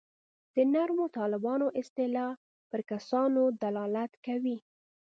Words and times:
د 0.55 0.57
نرمو 0.73 1.05
طالبانو 1.17 1.67
اصطلاح 1.81 2.33
پر 2.69 2.81
کسانو 2.91 3.41
دلالت 3.63 4.11
کوي. 4.25 4.57